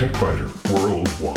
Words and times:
Worldwide. 0.00 1.36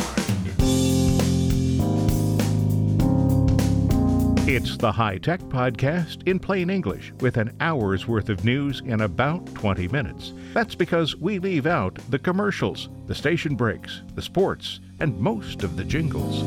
It's 4.47 4.77
the 4.77 4.89
High 4.89 5.17
Tech 5.17 5.41
Podcast 5.41 6.25
in 6.25 6.39
plain 6.39 6.69
English 6.69 7.11
with 7.19 7.35
an 7.35 7.53
hour's 7.59 8.07
worth 8.07 8.29
of 8.29 8.45
news 8.45 8.81
in 8.85 9.01
about 9.01 9.53
20 9.55 9.89
minutes. 9.89 10.31
That's 10.53 10.75
because 10.75 11.17
we 11.17 11.39
leave 11.39 11.65
out 11.65 11.99
the 12.09 12.19
commercials, 12.19 12.87
the 13.05 13.15
station 13.15 13.55
breaks, 13.55 14.01
the 14.15 14.21
sports, 14.21 14.79
and 15.01 15.19
most 15.19 15.63
of 15.63 15.75
the 15.75 15.83
jingles. 15.83 16.43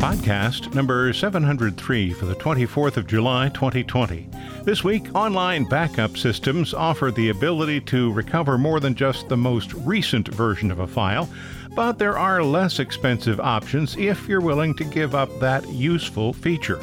Podcast 0.00 0.74
number 0.74 1.12
703 1.12 2.12
for 2.12 2.26
the 2.26 2.34
24th 2.34 2.96
of 2.96 3.06
July 3.06 3.48
2020. 3.50 4.28
This 4.66 4.82
week, 4.82 5.06
online 5.14 5.62
backup 5.62 6.16
systems 6.16 6.74
offer 6.74 7.12
the 7.12 7.28
ability 7.28 7.82
to 7.82 8.12
recover 8.12 8.58
more 8.58 8.80
than 8.80 8.96
just 8.96 9.28
the 9.28 9.36
most 9.36 9.72
recent 9.74 10.26
version 10.26 10.72
of 10.72 10.80
a 10.80 10.88
file, 10.88 11.28
but 11.76 12.00
there 12.00 12.18
are 12.18 12.42
less 12.42 12.80
expensive 12.80 13.38
options 13.38 13.96
if 13.96 14.26
you're 14.26 14.40
willing 14.40 14.74
to 14.74 14.82
give 14.82 15.14
up 15.14 15.30
that 15.38 15.68
useful 15.68 16.32
feature. 16.32 16.80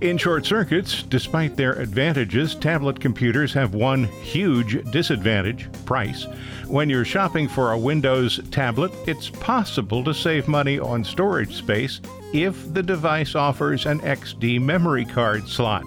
In 0.00 0.16
short 0.16 0.46
circuits, 0.46 1.02
despite 1.02 1.56
their 1.56 1.72
advantages, 1.72 2.54
tablet 2.54 3.00
computers 3.00 3.52
have 3.52 3.74
one 3.74 4.04
huge 4.04 4.88
disadvantage 4.92 5.68
price. 5.86 6.24
When 6.68 6.88
you're 6.88 7.04
shopping 7.04 7.48
for 7.48 7.72
a 7.72 7.78
Windows 7.78 8.38
tablet, 8.52 8.92
it's 9.08 9.28
possible 9.28 10.04
to 10.04 10.14
save 10.14 10.46
money 10.46 10.78
on 10.78 11.02
storage 11.02 11.56
space 11.56 12.00
if 12.32 12.72
the 12.72 12.82
device 12.84 13.34
offers 13.34 13.86
an 13.86 13.98
SD 14.02 14.60
memory 14.60 15.04
card 15.04 15.48
slot. 15.48 15.82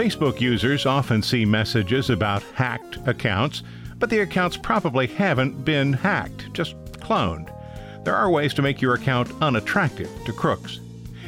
Facebook 0.00 0.40
users 0.40 0.86
often 0.86 1.22
see 1.22 1.44
messages 1.44 2.08
about 2.08 2.42
hacked 2.54 2.96
accounts, 3.06 3.62
but 3.98 4.08
the 4.08 4.20
accounts 4.20 4.56
probably 4.56 5.06
haven't 5.06 5.62
been 5.62 5.92
hacked, 5.92 6.50
just 6.54 6.74
cloned. 6.94 7.54
There 8.02 8.16
are 8.16 8.30
ways 8.30 8.54
to 8.54 8.62
make 8.62 8.80
your 8.80 8.94
account 8.94 9.30
unattractive 9.42 10.08
to 10.24 10.32
crooks. 10.32 10.80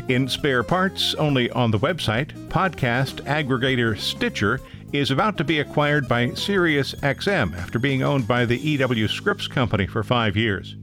In 0.09 0.27
spare 0.27 0.63
parts, 0.63 1.15
only 1.17 1.51
on 1.51 1.71
the 1.71 1.79
website, 1.81 2.33
podcast 2.49 3.17
aggregator 3.27 3.99
Stitcher 3.99 4.59
is 4.95 5.11
about 5.11 5.37
to 5.37 5.45
be 5.45 5.61
acquired 5.61 6.09
by 6.09 6.29
SiriusXM 6.29 7.55
after 7.59 7.79
being 7.79 8.03
owned 8.03 8.27
by 8.27 8.47
the 8.47 8.57
EW 8.57 9.07
Scripps 9.07 9.47
Company 9.47 9.87
for 9.87 10.03
five 10.03 10.35
years. 10.35 10.77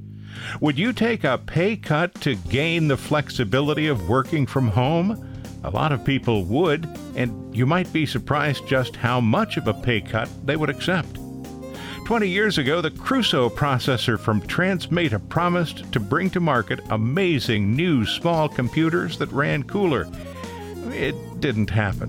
Would 0.62 0.78
you 0.78 0.94
take 0.94 1.24
a 1.24 1.40
pay 1.40 1.76
cut 1.76 2.14
to 2.22 2.36
gain 2.36 2.88
the 2.88 2.98
flexibility 2.98 3.88
of 3.88 4.08
working 4.10 4.46
from 4.46 4.68
home? 4.68 5.26
A 5.64 5.70
lot 5.70 5.92
of 5.92 6.06
people 6.06 6.46
would, 6.46 6.88
and 7.16 7.49
you 7.60 7.66
might 7.66 7.92
be 7.92 8.06
surprised 8.06 8.66
just 8.66 8.96
how 8.96 9.20
much 9.20 9.58
of 9.58 9.68
a 9.68 9.74
pay 9.74 10.00
cut 10.00 10.30
they 10.46 10.56
would 10.56 10.70
accept. 10.70 11.20
20 12.06 12.26
years 12.26 12.58
ago, 12.58 12.80
the 12.80 12.90
Crusoe 12.90 13.50
processor 13.50 14.18
from 14.18 14.40
Transmeta 14.44 15.20
promised 15.28 15.92
to 15.92 16.00
bring 16.00 16.30
to 16.30 16.40
market 16.40 16.80
amazing 16.90 17.76
new 17.76 18.06
small 18.06 18.48
computers 18.48 19.18
that 19.18 19.30
ran 19.34 19.64
cooler. 19.64 20.08
It 20.94 21.42
didn't 21.42 21.70
happen. 21.70 22.08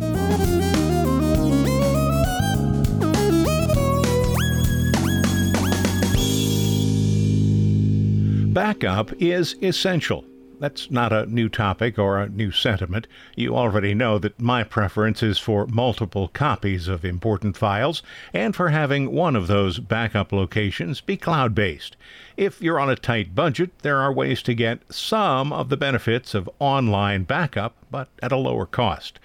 Backup 8.55 9.13
is 9.21 9.57
essential. 9.63 10.30
That's 10.61 10.91
not 10.91 11.11
a 11.11 11.25
new 11.25 11.49
topic 11.49 11.99
or 11.99 12.21
a 12.21 12.29
new 12.29 12.53
sentiment. 12.53 13.07
You 13.35 13.57
already 13.57 13.95
know 13.95 14.19
that 14.19 14.39
my 14.39 14.63
preference 14.63 15.23
is 15.23 15.39
for 15.39 15.67
multiple 15.67 16.29
copies 16.29 16.87
of 16.87 17.03
important 17.03 17.57
files 17.57 18.03
and 18.35 18.55
for 18.55 18.69
having 18.69 19.11
one 19.11 19.37
of 19.37 19.47
those 19.47 19.79
backup 19.79 20.33
locations 20.33 21.01
be 21.01 21.17
cloud 21.17 21.55
based. 21.55 21.97
If 22.37 22.61
you're 22.61 22.79
on 22.79 22.91
a 22.91 22.95
tight 22.95 23.35
budget, 23.35 23.71
there 23.79 24.01
are 24.01 24.13
ways 24.13 24.43
to 24.43 24.55
get 24.55 24.81
some 24.93 25.51
of 25.51 25.71
the 25.71 25.79
benefits 25.79 26.35
of 26.35 26.51
online 26.59 27.25
backup, 27.25 27.75
but 27.91 28.09
at 28.23 28.33
a 28.33 28.37
lower 28.37 28.67
cost. 28.67 29.19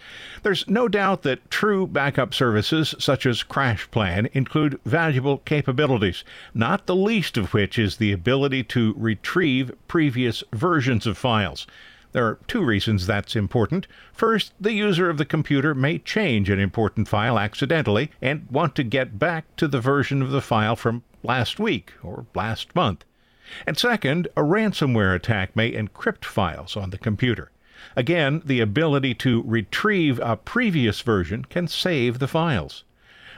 There's 0.44 0.68
no 0.68 0.88
doubt 0.88 1.24
that 1.24 1.50
true 1.52 1.88
backup 1.88 2.34
services 2.34 2.96
such 3.00 3.26
as 3.26 3.44
CrashPlan 3.44 4.30
include 4.34 4.80
valuable 4.86 5.40
capabilities, 5.40 6.24
not 6.54 6.86
the 6.86 6.96
least 6.96 7.38
of 7.38 7.54
which 7.54 7.78
is 7.78 7.98
the 7.98 8.12
ability 8.12 8.64
to 8.64 8.94
retrieve 8.98 9.72
previous 9.88 10.44
versions 10.54 11.06
of 11.06 11.18
files. 11.18 11.68
There 12.16 12.26
are 12.26 12.40
two 12.48 12.64
reasons 12.64 13.06
that's 13.06 13.36
important. 13.36 13.88
First, 14.14 14.54
the 14.58 14.72
user 14.72 15.10
of 15.10 15.18
the 15.18 15.26
computer 15.26 15.76
may 15.76 16.00
change 16.00 16.50
an 16.50 16.60
important 16.60 17.10
file 17.10 17.38
accidentally 17.38 18.10
and 18.22 18.48
want 18.50 18.74
to 18.76 18.84
get 18.84 19.20
back 19.20 19.54
to 19.58 19.68
the 19.68 19.82
version 19.82 20.22
of 20.22 20.32
the 20.32 20.42
file 20.42 20.78
from 20.78 21.04
last 21.24 21.60
week 21.60 21.92
or 22.02 22.26
last 22.34 22.74
month. 22.74 23.04
And 23.68 23.78
second, 23.78 24.28
a 24.38 24.42
ransomware 24.42 25.14
attack 25.14 25.56
may 25.56 25.72
encrypt 25.72 26.24
files 26.24 26.78
on 26.78 26.92
the 26.92 26.98
computer. 26.98 27.52
Again, 27.96 28.42
the 28.44 28.60
ability 28.60 29.14
to 29.16 29.44
retrieve 29.46 30.20
a 30.20 30.36
previous 30.36 31.02
version 31.02 31.46
can 31.46 31.68
save 31.68 32.20
the 32.20 32.28
files. 32.28 32.84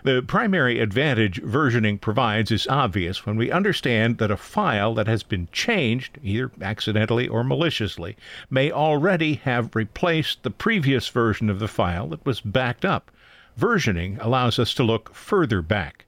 The 0.03 0.21
primary 0.21 0.79
advantage 0.79 1.41
versioning 1.41 1.99
provides 1.99 2.49
is 2.49 2.67
obvious 2.67 3.25
when 3.25 3.35
we 3.35 3.51
understand 3.51 4.19
that 4.19 4.31
a 4.31 4.37
file 4.37 4.93
that 4.93 5.07
has 5.07 5.23
been 5.23 5.49
changed, 5.51 6.17
either 6.23 6.51
accidentally 6.61 7.27
or 7.27 7.43
maliciously, 7.43 8.15
may 8.49 8.71
already 8.71 9.35
have 9.43 9.75
replaced 9.75 10.43
the 10.43 10.51
previous 10.51 11.09
version 11.09 11.49
of 11.49 11.59
the 11.59 11.67
file 11.67 12.07
that 12.07 12.25
was 12.25 12.41
backed 12.41 12.85
up. 12.85 13.11
Versioning 13.59 14.17
allows 14.23 14.59
us 14.59 14.73
to 14.75 14.83
look 14.83 15.13
further 15.13 15.61
back. 15.61 16.05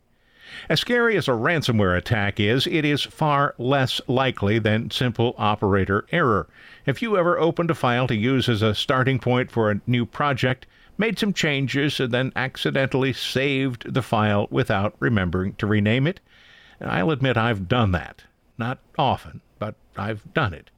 As 0.70 0.80
scary 0.80 1.18
as 1.18 1.28
a 1.28 1.32
ransomware 1.32 1.98
attack 1.98 2.40
is, 2.40 2.68
it 2.68 2.86
is 2.86 3.02
far 3.02 3.56
less 3.58 4.02
likely 4.08 4.60
than 4.60 4.92
simple 4.92 5.34
operator 5.38 6.06
error. 6.12 6.48
If 6.86 7.02
you 7.02 7.18
ever 7.18 7.40
opened 7.40 7.72
a 7.72 7.76
file 7.76 8.08
to 8.08 8.16
use 8.16 8.48
as 8.48 8.62
a 8.62 8.76
starting 8.76 9.20
point 9.20 9.50
for 9.50 9.72
a 9.72 9.82
new 9.88 10.06
project, 10.06 10.66
made 10.98 11.18
some 11.18 11.34
changes, 11.34 12.00
and 12.00 12.14
then 12.14 12.34
accidentally 12.36 13.14
saved 13.14 13.94
the 13.94 14.02
file 14.02 14.48
without 14.52 14.96
remembering 15.00 15.54
to 15.56 15.66
rename 15.66 16.06
it. 16.06 16.20
I'll 16.82 17.12
admit 17.12 17.38
I've 17.38 17.68
done 17.68 17.92
that. 17.94 18.24
Not 18.58 18.80
often, 18.98 19.42
but 19.58 19.76
I've 19.98 20.34
done 20.34 20.54
it. 20.54 20.70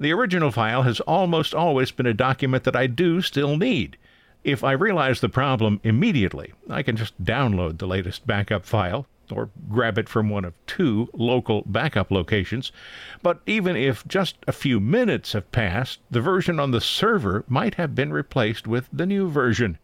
The 0.00 0.12
original 0.12 0.50
file 0.50 0.82
has 0.82 1.00
almost 1.00 1.54
always 1.54 1.90
been 1.90 2.06
a 2.06 2.14
document 2.14 2.64
that 2.64 2.76
I 2.76 2.86
do 2.86 3.20
still 3.22 3.56
need. 3.56 3.96
If 4.44 4.62
I 4.62 4.72
realize 4.72 5.20
the 5.20 5.28
problem 5.28 5.80
immediately, 5.82 6.52
I 6.70 6.82
can 6.82 6.96
just 6.96 7.22
download 7.22 7.78
the 7.78 7.86
latest 7.86 8.26
backup 8.26 8.64
file, 8.64 9.06
or 9.32 9.50
grab 9.68 9.98
it 9.98 10.08
from 10.08 10.28
one 10.28 10.44
of 10.44 10.54
two 10.66 11.08
local 11.12 11.62
backup 11.66 12.10
locations. 12.10 12.72
But 13.22 13.40
even 13.46 13.76
if 13.76 14.06
just 14.06 14.36
a 14.46 14.52
few 14.52 14.80
minutes 14.80 15.32
have 15.32 15.50
passed, 15.52 16.00
the 16.10 16.20
version 16.20 16.58
on 16.58 16.70
the 16.70 16.80
server 16.80 17.44
might 17.48 17.74
have 17.74 17.94
been 17.94 18.12
replaced 18.12 18.66
with 18.66 18.88
the 18.92 19.06
new 19.06 19.28
version. 19.28 19.78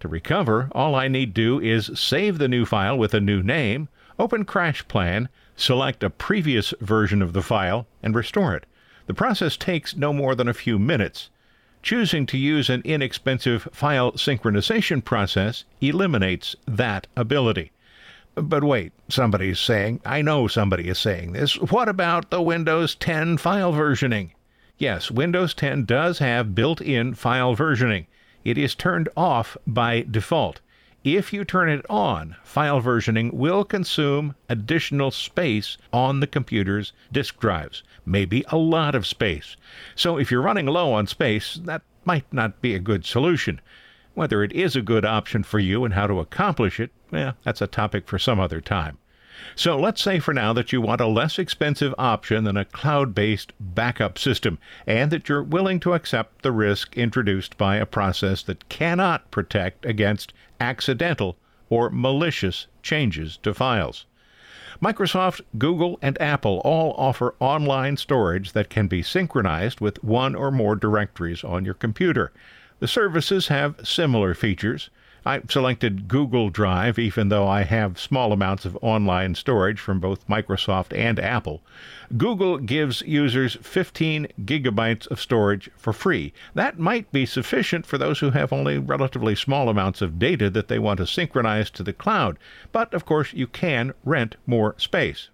To 0.00 0.08
recover, 0.08 0.68
all 0.72 0.94
I 0.94 1.08
need 1.08 1.34
do 1.34 1.60
is 1.60 1.90
save 1.94 2.38
the 2.38 2.48
new 2.48 2.64
file 2.64 2.98
with 2.98 3.14
a 3.14 3.20
new 3.20 3.42
name, 3.42 3.88
open 4.18 4.44
CrashPlan, 4.44 5.28
select 5.56 6.02
a 6.02 6.10
previous 6.10 6.74
version 6.80 7.22
of 7.22 7.32
the 7.32 7.42
file, 7.42 7.86
and 8.02 8.14
restore 8.14 8.54
it. 8.54 8.66
The 9.06 9.14
process 9.14 9.56
takes 9.56 9.96
no 9.96 10.12
more 10.12 10.34
than 10.34 10.48
a 10.48 10.54
few 10.54 10.78
minutes. 10.78 11.30
Choosing 11.82 12.24
to 12.26 12.38
use 12.38 12.70
an 12.70 12.80
inexpensive 12.84 13.68
file 13.70 14.12
synchronization 14.12 15.04
process 15.04 15.64
eliminates 15.82 16.56
that 16.66 17.06
ability. 17.14 17.72
But 18.36 18.64
wait, 18.64 18.92
somebody's 19.08 19.60
saying, 19.60 20.00
I 20.04 20.20
know 20.20 20.48
somebody 20.48 20.88
is 20.88 20.98
saying 20.98 21.32
this. 21.32 21.56
What 21.56 21.88
about 21.88 22.30
the 22.30 22.42
Windows 22.42 22.96
10 22.96 23.38
file 23.38 23.72
versioning? 23.72 24.30
Yes, 24.76 25.08
Windows 25.08 25.54
10 25.54 25.84
does 25.84 26.18
have 26.18 26.54
built 26.54 26.80
in 26.80 27.14
file 27.14 27.54
versioning. 27.54 28.06
It 28.44 28.58
is 28.58 28.74
turned 28.74 29.08
off 29.16 29.56
by 29.66 30.04
default. 30.10 30.60
If 31.04 31.32
you 31.32 31.44
turn 31.44 31.68
it 31.68 31.86
on, 31.88 32.34
file 32.42 32.80
versioning 32.80 33.32
will 33.32 33.62
consume 33.62 34.34
additional 34.48 35.10
space 35.12 35.78
on 35.92 36.18
the 36.18 36.26
computer's 36.26 36.92
disk 37.12 37.38
drives, 37.38 37.82
maybe 38.04 38.44
a 38.48 38.56
lot 38.56 38.94
of 38.94 39.06
space. 39.06 39.56
So 39.94 40.18
if 40.18 40.30
you're 40.30 40.42
running 40.42 40.66
low 40.66 40.92
on 40.92 41.06
space, 41.06 41.60
that 41.64 41.82
might 42.04 42.30
not 42.32 42.60
be 42.60 42.74
a 42.74 42.80
good 42.80 43.04
solution. 43.04 43.60
Whether 44.14 44.42
it 44.42 44.52
is 44.52 44.76
a 44.76 44.82
good 44.82 45.04
option 45.04 45.42
for 45.42 45.58
you 45.58 45.84
and 45.84 45.94
how 45.94 46.06
to 46.06 46.20
accomplish 46.20 46.80
it, 46.80 46.90
well, 47.10 47.34
that's 47.42 47.60
a 47.60 47.66
topic 47.66 48.08
for 48.08 48.18
some 48.18 48.40
other 48.40 48.60
time. 48.60 48.98
So 49.56 49.76
let's 49.78 50.00
say 50.00 50.20
for 50.20 50.32
now 50.32 50.52
that 50.52 50.72
you 50.72 50.80
want 50.80 51.00
a 51.00 51.06
less 51.06 51.38
expensive 51.38 51.92
option 51.98 52.44
than 52.44 52.56
a 52.56 52.64
cloud 52.64 53.14
based 53.14 53.52
backup 53.58 54.16
system, 54.16 54.58
and 54.86 55.10
that 55.10 55.28
you're 55.28 55.42
willing 55.42 55.80
to 55.80 55.94
accept 55.94 56.42
the 56.42 56.52
risk 56.52 56.96
introduced 56.96 57.58
by 57.58 57.76
a 57.76 57.86
process 57.86 58.42
that 58.44 58.68
cannot 58.68 59.30
protect 59.32 59.84
against 59.84 60.32
accidental 60.60 61.36
or 61.68 61.90
malicious 61.90 62.68
changes 62.82 63.36
to 63.38 63.52
files. 63.52 64.06
Microsoft, 64.80 65.40
Google, 65.58 65.98
and 66.00 66.20
Apple 66.20 66.60
all 66.64 66.94
offer 66.96 67.34
online 67.40 67.96
storage 67.96 68.52
that 68.52 68.70
can 68.70 68.86
be 68.86 69.02
synchronized 69.02 69.80
with 69.80 70.02
one 70.04 70.34
or 70.34 70.50
more 70.50 70.76
directories 70.76 71.42
on 71.42 71.64
your 71.64 71.74
computer. 71.74 72.32
The 72.80 72.88
services 72.88 73.48
have 73.48 73.86
similar 73.86 74.34
features. 74.34 74.90
I 75.26 75.40
selected 75.48 76.06
Google 76.06 76.50
Drive, 76.50 76.98
even 76.98 77.30
though 77.30 77.48
I 77.48 77.62
have 77.62 77.98
small 77.98 78.30
amounts 78.30 78.66
of 78.66 78.76
online 78.82 79.36
storage 79.36 79.80
from 79.80 80.00
both 80.00 80.28
Microsoft 80.28 80.94
and 80.94 81.18
Apple. 81.18 81.62
Google 82.16 82.58
gives 82.58 83.00
users 83.02 83.56
15 83.62 84.26
gigabytes 84.44 85.06
of 85.06 85.20
storage 85.20 85.70
for 85.76 85.94
free. 85.94 86.34
That 86.54 86.78
might 86.78 87.10
be 87.10 87.24
sufficient 87.24 87.86
for 87.86 87.96
those 87.96 88.18
who 88.18 88.30
have 88.30 88.52
only 88.52 88.76
relatively 88.76 89.34
small 89.34 89.70
amounts 89.70 90.02
of 90.02 90.18
data 90.18 90.50
that 90.50 90.68
they 90.68 90.78
want 90.78 90.98
to 90.98 91.06
synchronize 91.06 91.70
to 91.70 91.82
the 91.82 91.94
cloud, 91.94 92.36
but 92.70 92.92
of 92.92 93.06
course 93.06 93.32
you 93.32 93.46
can 93.46 93.94
rent 94.04 94.36
more 94.46 94.74
space. 94.78 95.30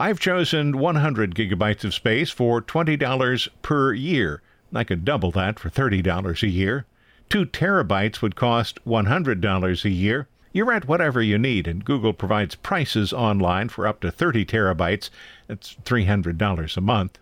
I've 0.00 0.20
chosen 0.20 0.78
100 0.78 1.34
gigabytes 1.34 1.84
of 1.84 1.92
space 1.92 2.30
for 2.30 2.62
$20 2.62 3.48
per 3.60 3.92
year. 3.92 4.40
I 4.74 4.84
could 4.84 5.04
double 5.04 5.30
that 5.32 5.58
for 5.58 5.70
$30 5.70 6.42
a 6.42 6.48
year. 6.48 6.84
Two 7.30 7.46
terabytes 7.46 8.20
would 8.20 8.36
cost 8.36 8.84
$100 8.84 9.84
a 9.84 9.90
year. 9.90 10.28
You 10.52 10.64
rent 10.64 10.86
whatever 10.86 11.22
you 11.22 11.38
need, 11.38 11.66
and 11.66 11.84
Google 11.84 12.12
provides 12.12 12.54
prices 12.54 13.12
online 13.12 13.68
for 13.68 13.86
up 13.86 14.00
to 14.00 14.10
30 14.10 14.44
terabytes. 14.44 15.10
That's 15.48 15.76
$300 15.84 16.76
a 16.76 16.80
month. 16.80 17.18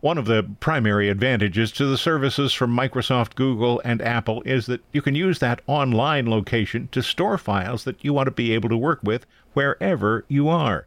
One 0.00 0.18
of 0.18 0.26
the 0.26 0.46
primary 0.60 1.08
advantages 1.08 1.72
to 1.72 1.86
the 1.86 1.96
services 1.96 2.52
from 2.52 2.76
Microsoft, 2.76 3.36
Google, 3.36 3.80
and 3.84 4.02
Apple 4.02 4.42
is 4.44 4.66
that 4.66 4.82
you 4.92 5.00
can 5.00 5.14
use 5.14 5.38
that 5.38 5.62
online 5.66 6.28
location 6.28 6.88
to 6.92 7.02
store 7.02 7.38
files 7.38 7.84
that 7.84 8.04
you 8.04 8.12
want 8.12 8.26
to 8.26 8.30
be 8.30 8.52
able 8.52 8.68
to 8.68 8.76
work 8.76 9.00
with 9.02 9.24
wherever 9.54 10.24
you 10.28 10.48
are. 10.48 10.86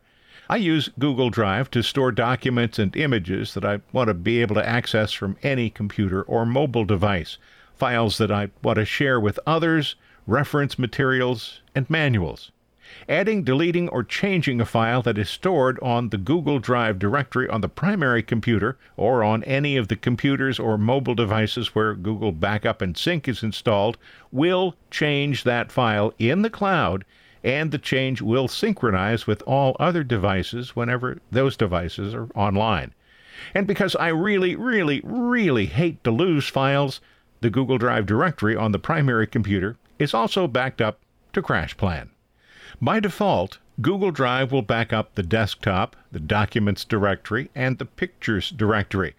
I 0.50 0.56
use 0.56 0.90
Google 0.98 1.30
Drive 1.30 1.70
to 1.72 1.84
store 1.84 2.14
documents 2.14 2.80
and 2.80 2.96
images 2.96 3.54
that 3.54 3.66
I 3.66 3.82
want 3.92 4.08
to 4.08 4.14
be 4.14 4.42
able 4.42 4.56
to 4.56 4.66
access 4.66 5.12
from 5.12 5.36
any 5.44 5.70
computer 5.70 6.22
or 6.22 6.46
mobile 6.46 6.86
device 6.86 7.38
files 7.76 8.18
that 8.18 8.32
I 8.32 8.50
want 8.64 8.78
to 8.78 8.86
share 8.86 9.20
with 9.20 9.40
others, 9.46 9.96
reference 10.26 10.80
materials, 10.80 11.62
and 11.76 11.90
manuals. 11.90 12.52
Adding, 13.10 13.44
deleting, 13.44 13.90
or 13.90 14.02
changing 14.02 14.62
a 14.62 14.66
file 14.66 15.02
that 15.02 15.18
is 15.18 15.30
stored 15.30 15.78
on 15.82 16.10
the 16.10 16.18
Google 16.18 16.60
Drive 16.60 16.98
directory 16.98 17.50
on 17.50 17.60
the 17.60 17.68
primary 17.68 18.24
computer 18.24 18.78
or 18.96 19.26
on 19.26 19.44
any 19.44 19.76
of 19.76 19.90
the 19.90 19.98
computers 19.98 20.60
or 20.60 20.78
mobile 20.78 21.14
devices 21.14 21.76
where 21.76 21.94
Google 21.94 22.32
Backup 22.32 22.82
and 22.82 22.98
Sync 22.98 23.28
is 23.28 23.44
installed 23.44 23.98
will 24.32 24.76
change 24.90 25.44
that 25.44 25.74
file 25.74 26.14
in 26.18 26.42
the 26.42 26.50
cloud, 26.50 27.04
and 27.44 27.72
the 27.72 27.78
change 27.78 28.22
will 28.22 28.48
synchronize 28.48 29.28
with 29.28 29.42
all 29.44 29.76
other 29.80 30.04
devices 30.04 30.76
whenever 30.76 31.20
those 31.32 31.58
devices 31.58 32.14
are 32.14 32.28
online. 32.36 32.94
And 33.54 33.68
because 33.68 33.96
I 33.96 34.08
really, 34.08 34.56
really, 34.56 35.02
really 35.04 35.68
hate 35.68 36.04
to 36.04 36.12
lose 36.12 36.48
files, 36.48 37.00
the 37.42 37.50
Google 37.50 37.78
Drive 37.78 38.06
directory 38.06 38.56
on 38.56 38.72
the 38.72 38.80
primary 38.80 39.28
computer 39.28 39.78
is 40.00 40.14
also 40.14 40.48
backed 40.48 40.82
up 40.82 41.00
to 41.34 41.42
CrashPlan. 41.42 42.10
By 42.82 43.00
default, 43.00 43.60
Google 43.80 44.12
Drive 44.12 44.52
will 44.52 44.64
back 44.64 44.92
up 44.92 45.14
the 45.14 45.24
desktop, 45.24 45.96
the 46.12 46.20
Documents 46.20 46.84
directory, 46.84 47.52
and 47.54 47.78
the 47.78 47.86
Pictures 47.86 48.50
directory. 48.50 49.16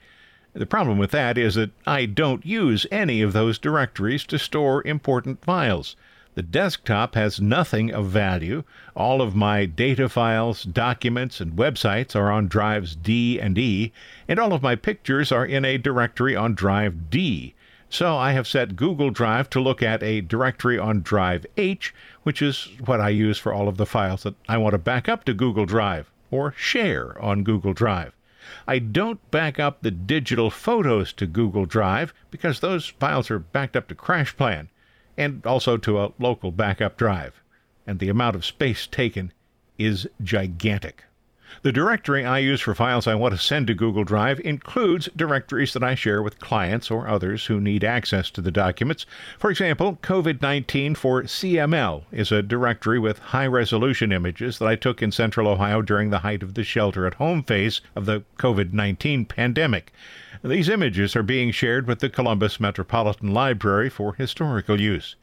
The 0.53 0.67
problem 0.67 0.99
with 0.99 1.13
that 1.13 1.39
is 1.39 1.55
that 1.55 1.71
I 1.87 2.07
don't 2.07 2.45
use 2.45 2.87
any 2.91 3.23
of 3.23 3.33
those 3.33 3.59
directories 3.59 4.25
to 4.25 4.39
store 4.39 4.85
important 4.85 5.45
files. 5.45 5.95
The 6.39 6.43
desktop 6.45 7.17
has 7.17 7.41
nothing 7.41 7.93
of 7.93 8.07
value. 8.11 8.63
All 8.95 9.21
of 9.21 9.35
my 9.35 9.67
data 9.67 10.09
files, 10.09 10.63
documents, 10.63 11.41
and 11.41 11.57
websites 11.57 12.15
are 12.15 12.31
on 12.31 12.47
drives 12.47 12.95
D 12.95 13.41
and 13.41 13.59
E, 13.59 13.93
and 14.29 14.39
all 14.39 14.53
of 14.53 14.63
my 14.63 14.77
pictures 14.77 15.33
are 15.33 15.45
in 15.45 15.65
a 15.65 15.79
directory 15.79 16.37
on 16.37 16.55
drive 16.55 17.11
D. 17.11 17.55
So 17.91 18.17
I 18.17 18.35
have 18.35 18.47
set 18.47 18.77
Google 18.77 19.11
Drive 19.11 19.51
to 19.51 19.61
look 19.61 19.83
at 19.83 20.01
a 20.05 20.21
directory 20.21 20.79
on 20.79 21.03
Drive 21.03 21.45
H, 21.57 21.93
which 22.23 22.41
is 22.41 22.69
what 22.85 23.01
I 23.01 23.09
use 23.09 23.39
for 23.39 23.53
all 23.53 23.67
of 23.67 23.77
the 23.77 23.85
files 23.85 24.23
that 24.23 24.37
I 24.49 24.59
want 24.59 24.75
to 24.75 24.79
back 24.79 25.09
up 25.09 25.25
to 25.25 25.35
Google 25.35 25.67
Drive 25.67 26.09
or 26.31 26.55
share 26.57 27.21
on 27.21 27.43
Google 27.43 27.73
Drive. 27.73 28.13
I 28.69 28.79
don't 28.79 29.29
back 29.33 29.59
up 29.59 29.83
the 29.83 29.91
digital 29.91 30.51
photos 30.51 31.13
to 31.15 31.27
Google 31.27 31.67
Drive 31.67 32.15
because 32.31 32.61
those 32.61 32.87
files 32.87 33.29
are 33.29 33.41
backed 33.41 33.75
up 33.75 33.89
to 33.89 33.97
CrashPlan 33.97 34.69
and 35.19 35.45
also 35.45 35.77
to 35.77 36.01
a 36.01 36.13
local 36.19 36.53
backup 36.53 36.97
drive, 36.97 37.43
and 37.87 37.99
the 37.99 38.09
amount 38.09 38.37
of 38.37 38.45
space 38.45 38.87
taken 38.87 39.33
is 39.77 40.09
gigantic. 40.23 41.05
The 41.63 41.73
directory 41.73 42.25
I 42.25 42.39
use 42.39 42.61
for 42.61 42.75
files 42.75 43.07
I 43.07 43.15
want 43.15 43.35
to 43.35 43.41
send 43.41 43.67
to 43.69 43.75
Google 43.75 44.05
Drive 44.05 44.39
includes 44.41 45.09
directories 45.17 45.73
that 45.73 45.83
I 45.83 45.95
share 45.95 46.23
with 46.23 46.39
clients 46.39 46.91
or 46.91 47.09
others 47.09 47.47
who 47.47 47.61
need 47.61 47.83
access 47.83 48.31
to 48.33 48.41
the 48.41 48.51
documents. 48.51 49.07
For 49.39 49.51
example, 49.51 49.99
COVID 50.03 50.43
19 50.43 50.95
for 50.95 51.23
CML 51.23 52.05
is 52.13 52.31
a 52.31 52.43
directory 52.43 52.99
with 52.99 53.19
high 53.19 53.47
resolution 53.47 54.13
images 54.13 54.59
that 54.59 54.69
I 54.69 54.77
took 54.77 55.03
in 55.03 55.11
central 55.11 55.49
Ohio 55.49 55.81
during 55.81 56.11
the 56.11 56.19
height 56.19 56.43
of 56.43 56.55
the 56.55 56.65
shelter 56.65 57.07
at 57.07 57.15
home 57.15 57.43
phase 57.43 57.81
of 57.97 58.05
the 58.07 58.25
COVID 58.39 58.73
19 58.73 59.25
pandemic. 59.25 59.93
These 60.45 60.69
images 60.69 61.17
are 61.17 61.23
being 61.23 61.51
shared 61.51 61.87
with 61.87 62.01
the 62.01 62.11
Columbus 62.11 62.61
Metropolitan 62.61 63.33
Library 63.33 63.89
for 63.89 64.15
historical 64.15 64.81
use. 64.81 65.17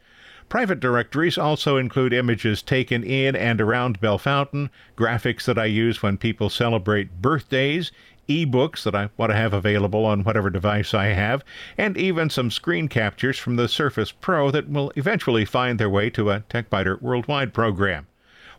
Private 0.47 0.79
directories 0.79 1.37
also 1.37 1.77
include 1.77 2.13
images 2.13 2.61
taken 2.61 3.03
in 3.03 3.35
and 3.35 3.59
around 3.59 3.99
Bellefontaine, 3.99 4.69
graphics 4.95 5.45
that 5.45 5.57
I 5.57 5.65
use 5.65 6.03
when 6.03 6.17
people 6.17 6.49
celebrate 6.49 7.21
birthdays, 7.21 7.91
ebooks 8.29 8.83
that 8.83 8.95
I 8.95 9.09
want 9.17 9.31
to 9.31 9.35
have 9.35 9.53
available 9.53 10.05
on 10.05 10.23
whatever 10.23 10.49
device 10.49 10.93
I 10.93 11.07
have, 11.07 11.43
and 11.77 11.97
even 11.97 12.29
some 12.29 12.51
screen 12.51 12.87
captures 12.87 13.37
from 13.37 13.55
the 13.55 13.67
Surface 13.67 14.11
Pro 14.11 14.51
that 14.51 14.69
will 14.69 14.91
eventually 14.95 15.45
find 15.45 15.79
their 15.79 15.89
way 15.89 16.09
to 16.11 16.31
a 16.31 16.41
TechByter 16.41 17.01
Worldwide 17.01 17.53
program. 17.53 18.07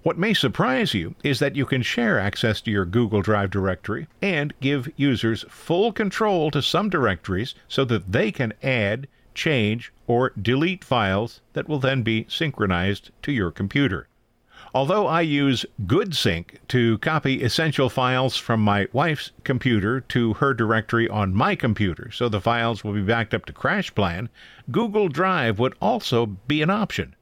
What 0.02 0.18
may 0.18 0.34
surprise 0.34 0.94
you 0.94 1.14
is 1.24 1.40
that 1.40 1.56
you 1.56 1.66
can 1.66 1.82
share 1.82 2.18
access 2.18 2.60
to 2.60 2.70
your 2.70 2.84
Google 2.84 3.22
Drive 3.22 3.50
directory 3.50 4.06
and 4.22 4.54
give 4.60 4.88
users 4.96 5.44
full 5.48 5.92
control 5.92 6.50
to 6.52 6.62
some 6.62 6.88
directories 6.88 7.54
so 7.66 7.84
that 7.86 8.12
they 8.12 8.30
can 8.30 8.54
add, 8.62 9.08
change, 9.36 9.92
or 10.08 10.30
delete 10.30 10.82
files 10.82 11.40
that 11.52 11.68
will 11.68 11.78
then 11.78 12.02
be 12.02 12.26
synchronized 12.28 13.10
to 13.22 13.30
your 13.30 13.52
computer. 13.52 14.08
Although 14.74 15.06
I 15.06 15.20
use 15.20 15.64
GoodSync 15.86 16.56
to 16.68 16.98
copy 16.98 17.42
essential 17.42 17.88
files 17.88 18.36
from 18.36 18.60
my 18.60 18.88
wife's 18.92 19.30
computer 19.44 20.00
to 20.00 20.34
her 20.34 20.52
directory 20.52 21.08
on 21.08 21.34
my 21.34 21.54
computer 21.54 22.10
so 22.10 22.28
the 22.28 22.40
files 22.40 22.82
will 22.82 22.92
be 22.92 23.00
backed 23.00 23.32
up 23.32 23.46
to 23.46 23.52
CrashPlan, 23.52 24.28
Google 24.70 25.08
Drive 25.08 25.58
would 25.58 25.74
also 25.80 26.26
be 26.26 26.62
an 26.62 26.70
option. 26.70 27.14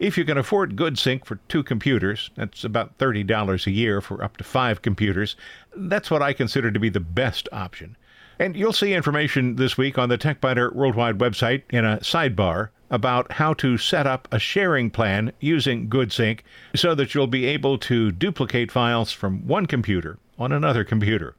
If 0.00 0.18
you 0.18 0.24
can 0.24 0.38
afford 0.38 0.76
GoodSync 0.76 1.24
for 1.24 1.36
two 1.48 1.62
computers, 1.62 2.30
that's 2.34 2.64
about 2.64 2.98
$30 2.98 3.66
a 3.66 3.70
year 3.70 4.00
for 4.00 4.24
up 4.24 4.36
to 4.38 4.44
five 4.44 4.82
computers, 4.82 5.36
that's 5.76 6.10
what 6.10 6.22
I 6.22 6.32
consider 6.32 6.70
to 6.70 6.80
be 6.80 6.88
the 6.88 7.00
best 7.00 7.48
option. 7.52 7.96
And 8.40 8.56
you'll 8.56 8.72
see 8.72 8.94
information 8.94 9.56
this 9.56 9.76
week 9.76 9.98
on 9.98 10.08
the 10.08 10.16
TechByter 10.16 10.74
Worldwide 10.74 11.18
website 11.18 11.60
in 11.68 11.84
a 11.84 11.98
sidebar 11.98 12.70
about 12.88 13.32
how 13.32 13.52
to 13.52 13.76
set 13.76 14.06
up 14.06 14.26
a 14.32 14.38
sharing 14.38 14.88
plan 14.88 15.32
using 15.40 15.90
GoodSync 15.90 16.40
so 16.74 16.94
that 16.94 17.14
you'll 17.14 17.26
be 17.26 17.44
able 17.44 17.76
to 17.76 18.10
duplicate 18.10 18.72
files 18.72 19.12
from 19.12 19.46
one 19.46 19.66
computer 19.66 20.18
on 20.38 20.52
another 20.52 20.84
computer. 20.84 21.36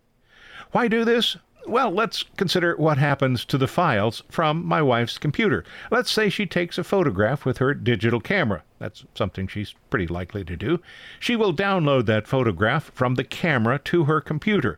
Why 0.73 0.87
do 0.87 1.03
this? 1.03 1.37
Well, 1.65 1.89
let's 1.89 2.23
consider 2.37 2.77
what 2.77 2.99
happens 2.99 3.45
to 3.45 3.57
the 3.57 3.67
files 3.67 4.21
from 4.29 4.63
my 4.63 4.83
wife's 4.83 5.17
computer. 5.17 5.65
Let's 5.89 6.11
say 6.11 6.29
she 6.29 6.45
takes 6.45 6.77
a 6.77 6.83
photograph 6.83 7.45
with 7.45 7.57
her 7.57 7.73
digital 7.73 8.21
camera. 8.21 8.61
That's 8.77 9.05
something 9.15 9.47
she's 9.47 9.73
pretty 9.89 10.05
likely 10.05 10.43
to 10.43 10.55
do. 10.55 10.79
She 11.19 11.35
will 11.35 11.51
download 11.51 12.05
that 12.05 12.27
photograph 12.27 12.91
from 12.93 13.15
the 13.15 13.23
camera 13.23 13.79
to 13.85 14.03
her 14.03 14.21
computer. 14.21 14.77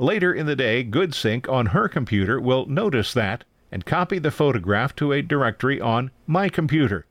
Later 0.00 0.32
in 0.32 0.46
the 0.46 0.56
day, 0.56 0.82
GoodSync 0.82 1.46
on 1.46 1.66
her 1.66 1.86
computer 1.86 2.40
will 2.40 2.64
notice 2.64 3.12
that 3.12 3.44
and 3.70 3.84
copy 3.84 4.18
the 4.18 4.30
photograph 4.30 4.96
to 4.96 5.12
a 5.12 5.20
directory 5.20 5.78
on 5.78 6.10
my 6.26 6.48
computer. 6.48 7.04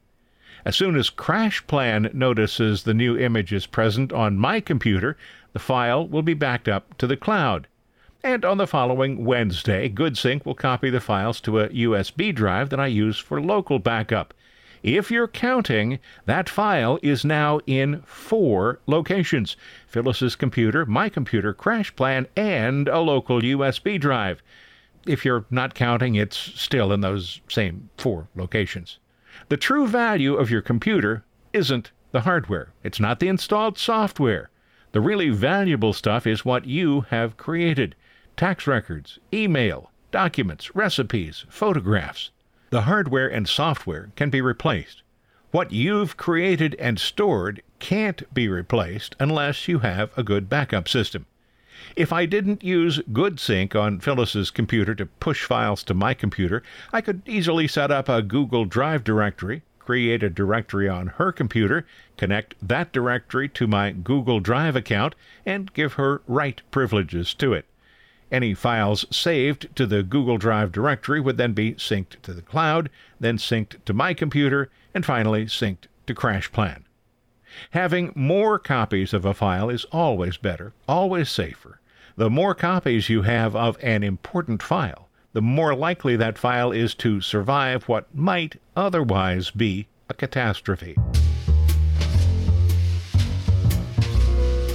As 0.65 0.75
soon 0.75 0.95
as 0.95 1.11
CrashPlan 1.11 2.15
notices 2.15 2.81
the 2.81 2.95
new 2.95 3.15
image 3.15 3.53
is 3.53 3.67
present 3.67 4.11
on 4.11 4.39
my 4.39 4.59
computer, 4.59 5.17
the 5.53 5.59
file 5.59 6.07
will 6.07 6.23
be 6.23 6.33
backed 6.33 6.67
up 6.67 6.97
to 6.97 7.05
the 7.05 7.15
cloud. 7.15 7.67
And 8.23 8.43
on 8.43 8.57
the 8.57 8.65
following 8.65 9.23
Wednesday, 9.23 9.87
GoodSync 9.87 10.43
will 10.43 10.55
copy 10.55 10.89
the 10.89 10.99
files 10.99 11.39
to 11.41 11.59
a 11.59 11.69
USB 11.69 12.33
drive 12.33 12.71
that 12.71 12.79
I 12.79 12.87
use 12.87 13.19
for 13.19 13.39
local 13.39 13.77
backup. 13.77 14.33
If 14.83 15.11
you're 15.11 15.27
counting, 15.27 15.99
that 16.25 16.47
file 16.47 16.99
is 17.03 17.25
now 17.25 17.59
in 17.67 18.01
four 18.05 18.79
locations 18.87 19.57
Phyllis's 19.87 20.37
computer, 20.37 20.85
my 20.85 21.09
computer, 21.09 21.53
CrashPlan, 21.53 22.27
and 22.37 22.87
a 22.87 22.99
local 22.99 23.41
USB 23.41 23.99
drive. 23.99 24.41
If 25.05 25.25
you're 25.25 25.45
not 25.49 25.75
counting, 25.75 26.15
it's 26.15 26.37
still 26.37 26.93
in 26.93 27.01
those 27.01 27.41
same 27.49 27.89
four 27.97 28.29
locations. 28.35 28.99
The 29.49 29.57
true 29.57 29.87
value 29.87 30.35
of 30.35 30.49
your 30.49 30.61
computer 30.61 31.25
isn't 31.51 31.91
the 32.11 32.21
hardware, 32.21 32.71
it's 32.83 32.99
not 32.99 33.19
the 33.19 33.27
installed 33.27 33.77
software. 33.77 34.49
The 34.91 35.01
really 35.01 35.29
valuable 35.29 35.93
stuff 35.93 36.25
is 36.25 36.45
what 36.45 36.65
you 36.65 37.01
have 37.09 37.37
created 37.37 37.95
tax 38.37 38.65
records, 38.65 39.19
email, 39.33 39.91
documents, 40.11 40.73
recipes, 40.75 41.45
photographs. 41.49 42.31
The 42.71 42.81
hardware 42.81 43.27
and 43.27 43.49
software 43.49 44.11
can 44.15 44.29
be 44.29 44.41
replaced. 44.41 45.01
What 45.49 45.71
you've 45.71 46.17
created 46.17 46.75
and 46.75 46.99
stored 46.99 47.63
can't 47.79 48.31
be 48.31 48.47
replaced 48.47 49.15
unless 49.19 49.67
you 49.67 49.79
have 49.79 50.15
a 50.15 50.21
good 50.21 50.47
backup 50.47 50.87
system. 50.87 51.25
If 51.95 52.13
I 52.13 52.27
didn't 52.27 52.63
use 52.63 52.99
GoodSync 53.11 53.73
on 53.75 53.99
Phyllis's 53.99 54.51
computer 54.51 54.93
to 54.93 55.07
push 55.07 55.45
files 55.45 55.83
to 55.85 55.95
my 55.95 56.13
computer, 56.13 56.61
I 56.93 57.01
could 57.01 57.23
easily 57.25 57.67
set 57.67 57.89
up 57.89 58.07
a 58.07 58.21
Google 58.21 58.65
Drive 58.65 59.03
directory, 59.03 59.63
create 59.79 60.21
a 60.21 60.29
directory 60.29 60.87
on 60.87 61.07
her 61.07 61.31
computer, 61.31 61.87
connect 62.17 62.53
that 62.61 62.91
directory 62.91 63.49
to 63.49 63.65
my 63.65 63.91
Google 63.93 64.39
Drive 64.39 64.75
account, 64.75 65.15
and 65.43 65.73
give 65.73 65.93
her 65.93 66.21
write 66.27 66.61
privileges 66.69 67.33
to 67.35 67.53
it. 67.53 67.65
Any 68.31 68.53
files 68.53 69.05
saved 69.09 69.75
to 69.75 69.85
the 69.85 70.03
Google 70.03 70.37
Drive 70.37 70.71
directory 70.71 71.19
would 71.19 71.37
then 71.37 71.53
be 71.53 71.73
synced 71.73 72.21
to 72.21 72.33
the 72.33 72.41
cloud, 72.41 72.89
then 73.19 73.37
synced 73.37 73.83
to 73.85 73.93
my 73.93 74.13
computer, 74.13 74.69
and 74.93 75.05
finally 75.05 75.45
synced 75.45 75.87
to 76.05 76.13
CrashPlan. 76.13 76.83
Having 77.71 78.13
more 78.15 78.59
copies 78.59 79.13
of 79.13 79.25
a 79.25 79.33
file 79.33 79.69
is 79.69 79.85
always 79.85 80.37
better, 80.37 80.73
always 80.87 81.29
safer. 81.29 81.79
The 82.15 82.29
more 82.29 82.53
copies 82.53 83.09
you 83.09 83.23
have 83.23 83.55
of 83.55 83.77
an 83.81 84.03
important 84.03 84.61
file, 84.61 85.09
the 85.33 85.41
more 85.41 85.75
likely 85.75 86.15
that 86.15 86.37
file 86.37 86.71
is 86.71 86.93
to 86.95 87.21
survive 87.21 87.83
what 87.87 88.13
might 88.13 88.59
otherwise 88.75 89.51
be 89.51 89.87
a 90.09 90.13
catastrophe. 90.13 90.95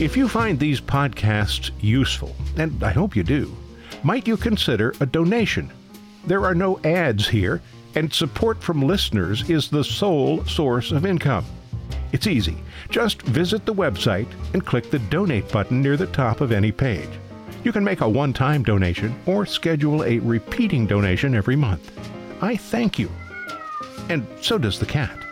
If 0.01 0.17
you 0.17 0.29
find 0.29 0.59
these 0.59 0.81
podcasts 0.81 1.71
useful, 1.81 2.35
and 2.57 2.83
I 2.83 2.91
hope 2.91 3.15
you 3.15 3.23
do, 3.23 3.57
might 4.03 4.27
you 4.27 4.37
consider 4.37 4.93
a 4.99 5.07
donation? 5.07 5.71
There 6.27 6.45
are 6.45 6.55
no 6.55 6.81
ads 6.81 7.29
here, 7.29 7.63
and 7.95 8.13
support 8.13 8.61
from 8.61 8.83
listeners 8.83 9.49
is 9.49 9.71
the 9.71 9.85
sole 9.85 10.45
source 10.47 10.91
of 10.91 11.07
income. 11.07 11.45
It's 12.11 12.27
easy. 12.27 12.57
Just 12.91 13.23
visit 13.23 13.65
the 13.67 13.73
website 13.73 14.27
and 14.53 14.67
click 14.67 14.91
the 14.91 14.99
donate 14.99 15.51
button 15.53 15.81
near 15.81 15.97
the 15.97 16.09
top 16.09 16.41
of 16.41 16.51
any 16.51 16.73
page. 16.73 17.11
You 17.63 17.71
can 17.71 17.85
make 17.85 18.01
a 18.01 18.09
one 18.09 18.33
time 18.33 18.65
donation 18.65 19.17
or 19.27 19.47
schedule 19.47 20.03
a 20.03 20.19
repeating 20.19 20.89
donation 20.89 21.37
every 21.37 21.57
month. 21.57 21.97
I 22.43 22.57
thank 22.57 22.99
you. 22.99 23.09
And 24.09 24.27
so 24.41 24.59
does 24.59 24.81
the 24.81 24.87
cat. 24.87 25.25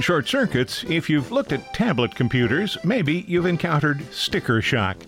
Short 0.00 0.28
circuits, 0.28 0.84
if 0.88 1.10
you've 1.10 1.32
looked 1.32 1.52
at 1.52 1.74
tablet 1.74 2.14
computers, 2.14 2.78
maybe 2.84 3.24
you've 3.26 3.46
encountered 3.46 4.04
sticker 4.12 4.62
shock. 4.62 4.98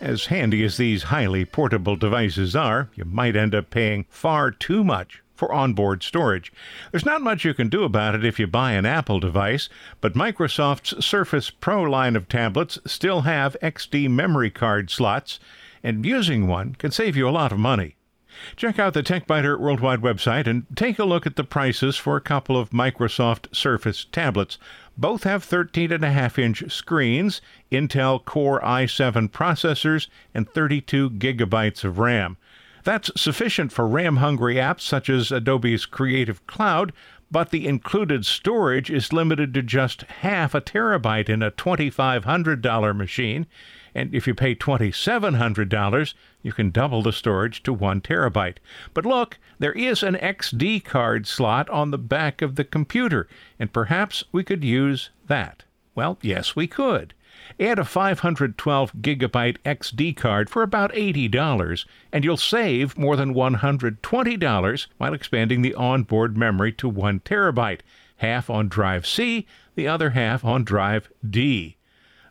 As 0.00 0.26
handy 0.26 0.62
as 0.62 0.76
these 0.76 1.04
highly 1.04 1.44
portable 1.44 1.96
devices 1.96 2.54
are, 2.54 2.88
you 2.94 3.04
might 3.04 3.34
end 3.34 3.54
up 3.54 3.70
paying 3.70 4.04
far 4.08 4.50
too 4.52 4.84
much 4.84 5.22
for 5.34 5.52
onboard 5.52 6.02
storage. 6.02 6.52
There's 6.90 7.04
not 7.04 7.22
much 7.22 7.44
you 7.44 7.54
can 7.54 7.68
do 7.68 7.82
about 7.82 8.14
it 8.14 8.24
if 8.24 8.38
you 8.38 8.46
buy 8.46 8.72
an 8.72 8.86
Apple 8.86 9.20
device, 9.20 9.68
but 10.00 10.14
Microsoft's 10.14 11.04
Surface 11.04 11.50
Pro 11.50 11.82
line 11.82 12.14
of 12.14 12.28
tablets 12.28 12.78
still 12.86 13.22
have 13.22 13.56
SD 13.62 14.08
memory 14.08 14.50
card 14.50 14.90
slots, 14.90 15.40
and 15.82 16.06
using 16.06 16.46
one 16.46 16.74
can 16.74 16.92
save 16.92 17.16
you 17.16 17.28
a 17.28 17.30
lot 17.30 17.52
of 17.52 17.58
money. 17.58 17.96
Check 18.56 18.78
out 18.78 18.94
the 18.94 19.02
TechByter 19.02 19.58
Worldwide 19.58 20.00
website 20.00 20.46
and 20.46 20.66
take 20.74 20.98
a 20.98 21.04
look 21.04 21.26
at 21.26 21.36
the 21.36 21.44
prices 21.44 21.96
for 21.96 22.16
a 22.16 22.20
couple 22.20 22.56
of 22.56 22.70
Microsoft 22.70 23.54
Surface 23.54 24.06
tablets. 24.10 24.58
Both 24.96 25.24
have 25.24 25.44
13.5 25.44 26.38
inch 26.38 26.72
screens, 26.72 27.40
Intel 27.70 28.24
Core 28.24 28.60
i7 28.60 29.30
processors, 29.30 30.08
and 30.34 30.48
32 30.48 31.10
gigabytes 31.10 31.84
of 31.84 31.98
RAM. 31.98 32.36
That's 32.84 33.10
sufficient 33.20 33.72
for 33.72 33.88
RAM 33.88 34.18
hungry 34.18 34.54
apps 34.54 34.82
such 34.82 35.10
as 35.10 35.32
Adobe's 35.32 35.86
Creative 35.86 36.46
Cloud, 36.46 36.92
but 37.30 37.50
the 37.50 37.66
included 37.66 38.24
storage 38.24 38.90
is 38.90 39.12
limited 39.12 39.52
to 39.54 39.62
just 39.62 40.02
half 40.02 40.54
a 40.54 40.60
terabyte 40.60 41.28
in 41.28 41.42
a 41.42 41.50
$2,500 41.50 42.96
machine 42.96 43.46
and 43.96 44.14
if 44.14 44.26
you 44.26 44.34
pay 44.34 44.54
$2,700, 44.54 46.14
you 46.42 46.52
can 46.52 46.70
double 46.70 47.00
the 47.00 47.14
storage 47.14 47.62
to 47.62 47.72
1 47.72 48.02
terabyte. 48.02 48.58
But 48.92 49.06
look, 49.06 49.38
there 49.58 49.72
is 49.72 50.02
an 50.02 50.16
SD 50.16 50.84
card 50.84 51.26
slot 51.26 51.70
on 51.70 51.90
the 51.90 51.98
back 51.98 52.42
of 52.42 52.56
the 52.56 52.64
computer, 52.64 53.26
and 53.58 53.72
perhaps 53.72 54.22
we 54.32 54.44
could 54.44 54.62
use 54.62 55.08
that. 55.28 55.64
Well, 55.94 56.18
yes, 56.20 56.54
we 56.54 56.66
could. 56.66 57.14
Add 57.58 57.78
a 57.78 57.86
512 57.86 58.92
gigabyte 59.00 59.56
SD 59.64 60.14
card 60.14 60.50
for 60.50 60.62
about 60.62 60.92
$80, 60.92 61.86
and 62.12 62.22
you'll 62.22 62.36
save 62.36 62.98
more 62.98 63.16
than 63.16 63.32
$120 63.32 64.86
while 64.98 65.14
expanding 65.14 65.62
the 65.62 65.74
onboard 65.74 66.36
memory 66.36 66.72
to 66.72 66.86
1 66.86 67.20
terabyte, 67.20 67.80
half 68.18 68.50
on 68.50 68.68
drive 68.68 69.06
C, 69.06 69.46
the 69.74 69.88
other 69.88 70.10
half 70.10 70.44
on 70.44 70.64
drive 70.64 71.08
D. 71.26 71.75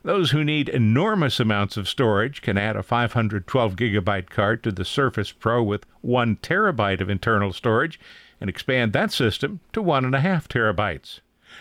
Those 0.06 0.30
who 0.30 0.44
need 0.44 0.68
enormous 0.68 1.40
amounts 1.40 1.76
of 1.76 1.88
storage 1.88 2.40
can 2.40 2.56
add 2.56 2.76
a 2.76 2.84
512 2.84 3.74
gigabyte 3.74 4.30
card 4.30 4.62
to 4.62 4.70
the 4.70 4.84
Surface 4.84 5.32
Pro 5.32 5.64
with 5.64 5.84
1 6.02 6.36
terabyte 6.36 7.00
of 7.00 7.10
internal 7.10 7.52
storage 7.52 7.98
and 8.40 8.48
expand 8.48 8.92
that 8.92 9.10
system 9.10 9.58
to 9.72 9.82
1.5 9.82 10.46
terabytes. 10.46 11.18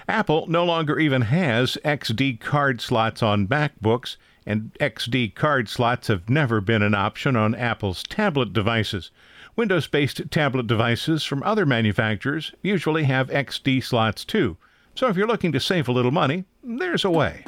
Apple 0.08 0.46
no 0.46 0.64
longer 0.64 1.00
even 1.00 1.24
has 1.24 1.80
SD 1.84 2.40
card 2.40 2.82
slots 2.82 3.24
on 3.24 3.48
MacBooks, 3.48 4.16
and 4.46 4.72
SD 4.80 5.34
card 5.34 5.68
slots 5.68 6.08
have 6.08 6.30
never 6.30 6.62
been 6.62 6.84
an 6.84 6.94
option 6.94 7.36
on 7.36 7.56
Apple's 7.56 8.04
tablet 8.04 8.54
devices. 8.54 9.10
Windows 9.56 9.88
based 9.88 10.22
tablet 10.30 10.68
devices 10.68 11.24
from 11.24 11.42
other 11.42 11.66
manufacturers 11.66 12.54
usually 12.62 13.06
have 13.06 13.28
SD 13.30 13.84
slots 13.84 14.24
too. 14.24 14.56
So 14.94 15.08
if 15.08 15.18
you're 15.18 15.26
looking 15.26 15.52
to 15.54 15.60
save 15.60 15.88
a 15.88 15.92
little 15.92 16.12
money, 16.12 16.46
there's 16.64 17.04
a 17.04 17.10
way. 17.10 17.44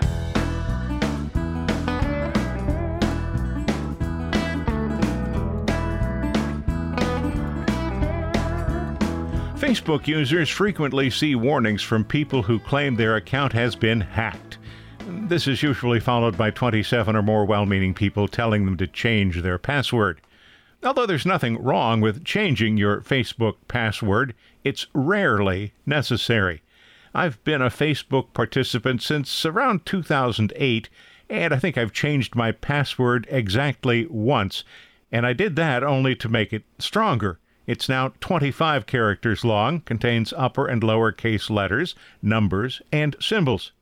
Facebook 9.67 10.07
users 10.07 10.49
frequently 10.49 11.09
see 11.09 11.35
warnings 11.35 11.83
from 11.83 12.05
people 12.05 12.41
who 12.41 12.57
claim 12.57 12.95
their 12.95 13.17
account 13.17 13.51
has 13.51 13.75
been 13.75 13.99
hacked. 13.99 14.57
This 15.05 15.45
is 15.45 15.61
usually 15.61 15.99
followed 15.99 16.37
by 16.37 16.51
27 16.51 17.17
or 17.17 17.21
more 17.21 17.43
well 17.43 17.65
meaning 17.65 17.93
people 17.93 18.29
telling 18.29 18.63
them 18.63 18.77
to 18.77 18.87
change 18.87 19.41
their 19.41 19.57
password. 19.57 20.21
Although 20.85 21.05
there's 21.05 21.25
nothing 21.25 21.61
wrong 21.61 21.99
with 21.99 22.23
changing 22.23 22.77
your 22.77 23.01
Facebook 23.01 23.55
password, 23.67 24.33
it's 24.63 24.87
rarely 24.93 25.73
necessary. 25.85 26.61
I've 27.13 27.43
been 27.43 27.61
a 27.61 27.69
Facebook 27.69 28.31
participant 28.33 29.01
since 29.01 29.45
around 29.45 29.85
2008, 29.85 30.87
and 31.29 31.53
I 31.53 31.59
think 31.59 31.77
I've 31.77 31.91
changed 31.91 32.35
my 32.35 32.53
password 32.53 33.27
exactly 33.29 34.07
once, 34.09 34.63
and 35.11 35.25
I 35.25 35.33
did 35.33 35.57
that 35.57 35.83
only 35.83 36.15
to 36.15 36.29
make 36.29 36.53
it 36.53 36.63
stronger. 36.79 37.41
It's 37.67 37.89
now 37.89 38.13
25 38.21 38.85
characters 38.85 39.43
long, 39.43 39.81
contains 39.81 40.33
upper 40.37 40.67
and 40.67 40.81
lower 40.81 41.11
case 41.11 41.49
letters, 41.49 41.95
numbers, 42.21 42.81
and 42.93 43.15
symbols. 43.19 43.73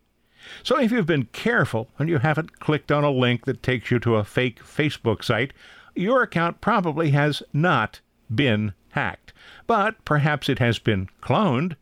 So 0.64 0.80
if 0.80 0.92
you've 0.92 1.06
been 1.06 1.30
careful 1.32 1.90
and 1.98 2.10
you 2.10 2.18
haven't 2.18 2.60
clicked 2.60 2.92
on 2.92 3.04
a 3.04 3.12
link 3.12 3.46
that 3.46 3.64
takes 3.64 3.92
you 3.92 4.00
to 4.00 4.16
a 4.16 4.24
fake 4.24 4.60
Facebook 4.64 5.24
site, 5.24 5.54
your 5.96 6.24
account 6.24 6.62
probably 6.62 7.12
has 7.12 7.44
not 7.54 8.02
been 8.34 8.74
hacked. 8.92 9.34
But 9.68 10.04
perhaps 10.04 10.50
it 10.50 10.60
has 10.60 10.80
been 10.80 11.10
cloned. 11.22 11.76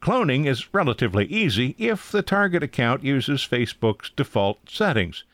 Cloning 0.00 0.46
is 0.46 0.72
relatively 0.72 1.26
easy 1.26 1.74
if 1.78 2.10
the 2.10 2.22
target 2.22 2.62
account 2.62 3.04
uses 3.04 3.46
Facebook's 3.46 4.10
default 4.10 4.68
settings. 4.68 5.24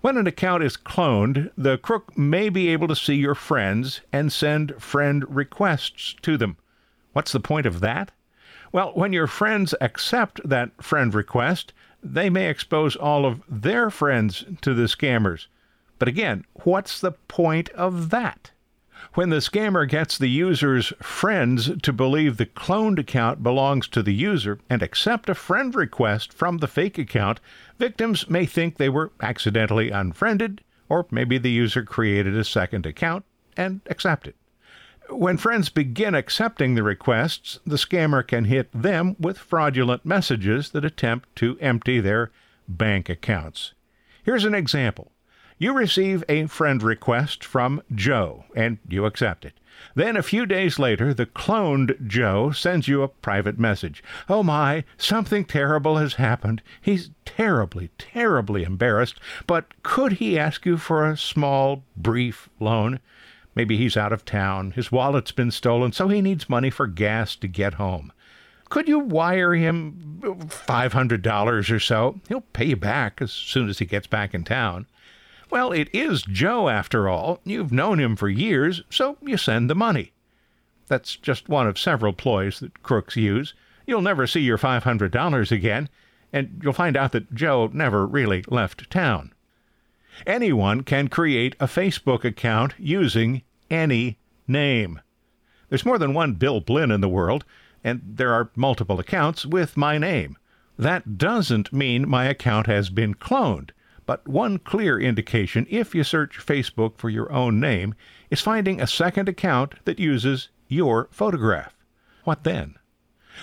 When 0.00 0.16
an 0.16 0.26
account 0.26 0.62
is 0.62 0.76
cloned, 0.76 1.50
the 1.56 1.78
crook 1.78 2.16
may 2.16 2.48
be 2.48 2.68
able 2.68 2.88
to 2.88 2.96
see 2.96 3.14
your 3.14 3.34
friends 3.34 4.00
and 4.12 4.32
send 4.32 4.80
friend 4.82 5.24
requests 5.28 6.14
to 6.22 6.36
them. 6.36 6.56
What's 7.12 7.32
the 7.32 7.40
point 7.40 7.66
of 7.66 7.80
that? 7.80 8.12
Well, 8.72 8.92
when 8.94 9.12
your 9.12 9.26
friends 9.26 9.74
accept 9.80 10.40
that 10.48 10.82
friend 10.82 11.12
request, 11.12 11.72
they 12.02 12.30
may 12.30 12.48
expose 12.48 12.96
all 12.96 13.26
of 13.26 13.42
their 13.48 13.90
friends 13.90 14.44
to 14.62 14.74
the 14.74 14.84
scammers. 14.84 15.48
But 15.98 16.08
again, 16.08 16.44
what's 16.64 17.00
the 17.00 17.12
point 17.12 17.68
of 17.70 18.10
that? 18.10 18.52
When 19.14 19.30
the 19.30 19.38
scammer 19.38 19.88
gets 19.88 20.16
the 20.16 20.28
user's 20.28 20.92
friends 21.02 21.70
to 21.82 21.92
believe 21.92 22.36
the 22.36 22.46
cloned 22.46 22.98
account 22.98 23.42
belongs 23.42 23.88
to 23.88 24.02
the 24.02 24.14
user 24.14 24.58
and 24.68 24.82
accept 24.82 25.28
a 25.28 25.34
friend 25.34 25.74
request 25.74 26.32
from 26.32 26.58
the 26.58 26.68
fake 26.68 26.98
account, 26.98 27.40
victims 27.78 28.30
may 28.30 28.46
think 28.46 28.76
they 28.76 28.88
were 28.88 29.12
accidentally 29.20 29.90
unfriended, 29.90 30.62
or 30.88 31.06
maybe 31.10 31.38
the 31.38 31.50
user 31.50 31.82
created 31.82 32.36
a 32.36 32.44
second 32.44 32.86
account 32.86 33.24
and 33.56 33.80
accepted. 33.86 34.34
When 35.08 35.38
friends 35.38 35.70
begin 35.70 36.14
accepting 36.14 36.74
the 36.74 36.84
requests, 36.84 37.58
the 37.66 37.76
scammer 37.76 38.24
can 38.24 38.44
hit 38.44 38.70
them 38.72 39.16
with 39.18 39.38
fraudulent 39.38 40.04
messages 40.04 40.70
that 40.70 40.84
attempt 40.84 41.34
to 41.36 41.58
empty 41.60 41.98
their 41.98 42.30
bank 42.68 43.08
accounts. 43.08 43.74
Here's 44.22 44.44
an 44.44 44.54
example. 44.54 45.10
You 45.60 45.74
receive 45.74 46.24
a 46.26 46.46
friend 46.46 46.82
request 46.82 47.44
from 47.44 47.82
Joe, 47.94 48.44
and 48.56 48.78
you 48.88 49.04
accept 49.04 49.44
it. 49.44 49.52
Then, 49.94 50.16
a 50.16 50.22
few 50.22 50.46
days 50.46 50.78
later, 50.78 51.12
the 51.12 51.26
cloned 51.26 52.06
Joe 52.06 52.50
sends 52.50 52.88
you 52.88 53.02
a 53.02 53.08
private 53.08 53.58
message. 53.58 54.02
Oh 54.26 54.42
my, 54.42 54.84
something 54.96 55.44
terrible 55.44 55.98
has 55.98 56.14
happened. 56.14 56.62
He's 56.80 57.10
terribly, 57.26 57.90
terribly 57.98 58.64
embarrassed, 58.64 59.20
but 59.46 59.66
could 59.82 60.12
he 60.12 60.38
ask 60.38 60.64
you 60.64 60.78
for 60.78 61.06
a 61.06 61.14
small, 61.14 61.84
brief 61.94 62.48
loan? 62.58 62.98
Maybe 63.54 63.76
he's 63.76 63.98
out 63.98 64.14
of 64.14 64.24
town, 64.24 64.70
his 64.70 64.90
wallet's 64.90 65.32
been 65.32 65.50
stolen, 65.50 65.92
so 65.92 66.08
he 66.08 66.22
needs 66.22 66.48
money 66.48 66.70
for 66.70 66.86
gas 66.86 67.36
to 67.36 67.46
get 67.46 67.74
home. 67.74 68.12
Could 68.70 68.88
you 68.88 68.98
wire 68.98 69.52
him 69.52 70.20
$500 70.22 71.70
or 71.70 71.80
so? 71.80 72.18
He'll 72.30 72.40
pay 72.40 72.64
you 72.64 72.76
back 72.76 73.20
as 73.20 73.30
soon 73.30 73.68
as 73.68 73.78
he 73.78 73.84
gets 73.84 74.06
back 74.06 74.32
in 74.32 74.44
town. 74.44 74.86
Well, 75.50 75.72
it 75.72 75.88
is 75.92 76.22
Joe, 76.22 76.68
after 76.68 77.08
all. 77.08 77.40
You've 77.44 77.72
known 77.72 77.98
him 77.98 78.14
for 78.14 78.28
years, 78.28 78.82
so 78.88 79.16
you 79.20 79.36
send 79.36 79.68
the 79.68 79.74
money. 79.74 80.12
That's 80.86 81.16
just 81.16 81.48
one 81.48 81.66
of 81.66 81.78
several 81.78 82.12
ploys 82.12 82.60
that 82.60 82.82
crooks 82.84 83.16
use. 83.16 83.54
You'll 83.86 84.00
never 84.00 84.28
see 84.28 84.40
your 84.40 84.58
$500 84.58 85.52
again, 85.52 85.88
and 86.32 86.60
you'll 86.62 86.72
find 86.72 86.96
out 86.96 87.10
that 87.12 87.34
Joe 87.34 87.68
never 87.72 88.06
really 88.06 88.44
left 88.46 88.90
town. 88.90 89.32
Anyone 90.26 90.82
can 90.82 91.08
create 91.08 91.56
a 91.58 91.66
Facebook 91.66 92.24
account 92.24 92.74
using 92.78 93.42
any 93.70 94.18
name. 94.46 95.00
There's 95.68 95.86
more 95.86 95.98
than 95.98 96.14
one 96.14 96.34
Bill 96.34 96.60
Blinn 96.60 96.90
in 96.90 97.00
the 97.00 97.08
world, 97.08 97.44
and 97.82 98.02
there 98.04 98.32
are 98.32 98.50
multiple 98.54 99.00
accounts 99.00 99.46
with 99.46 99.76
my 99.76 99.98
name. 99.98 100.36
That 100.78 101.18
doesn't 101.18 101.72
mean 101.72 102.08
my 102.08 102.26
account 102.26 102.66
has 102.66 102.90
been 102.90 103.14
cloned. 103.14 103.70
But 104.10 104.26
one 104.26 104.58
clear 104.58 104.98
indication, 104.98 105.68
if 105.70 105.94
you 105.94 106.02
search 106.02 106.44
Facebook 106.44 106.98
for 106.98 107.08
your 107.08 107.30
own 107.30 107.60
name, 107.60 107.94
is 108.28 108.40
finding 108.40 108.80
a 108.80 108.86
second 108.88 109.28
account 109.28 109.76
that 109.84 110.00
uses 110.00 110.48
your 110.66 111.06
photograph. 111.12 111.72
What 112.24 112.42
then? 112.42 112.74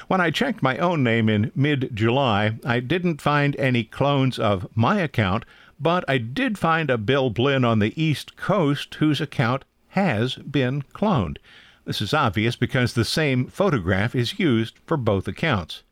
When 0.09 0.19
I 0.19 0.29
checked 0.29 0.62
my 0.62 0.77
own 0.77 1.05
name 1.05 1.29
in 1.29 1.53
mid 1.55 1.91
July, 1.95 2.59
I 2.65 2.81
didn't 2.81 3.21
find 3.21 3.55
any 3.55 3.86
clones 3.86 4.38
of 4.38 4.67
my 4.75 5.00
account, 5.00 5.45
but 5.79 6.03
I 6.05 6.17
did 6.17 6.57
find 6.57 6.89
a 6.89 6.97
Bill 6.97 7.29
Blinn 7.29 7.63
on 7.63 7.79
the 7.79 7.93
East 7.95 8.36
Coast 8.36 8.95
whose 8.95 9.21
account 9.21 9.63
has 9.91 10.36
been 10.36 10.81
cloned. 10.93 11.38
This 11.86 12.01
is 12.01 12.13
obvious 12.13 12.57
because 12.57 12.93
the 12.93 13.05
same 13.05 13.47
photograph 13.47 14.13
is 14.13 14.38
used 14.38 14.79
for 14.86 14.97
both 14.97 15.29
accounts. 15.29 15.83